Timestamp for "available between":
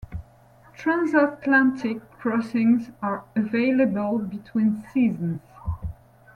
3.35-4.83